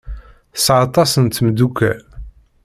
Tesɛa 0.53 0.79
aṭas 0.87 1.11
n 1.17 1.25
tmeddukal. 1.27 1.99